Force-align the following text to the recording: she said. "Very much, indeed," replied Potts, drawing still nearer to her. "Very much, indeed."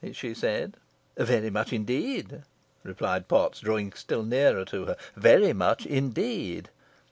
she 0.13 0.33
said. 0.33 0.77
"Very 1.15 1.51
much, 1.51 1.71
indeed," 1.71 2.41
replied 2.83 3.27
Potts, 3.27 3.59
drawing 3.59 3.91
still 3.93 4.23
nearer 4.23 4.65
to 4.65 4.85
her. 4.85 4.97
"Very 5.15 5.53
much, 5.53 5.85
indeed." 5.85 6.69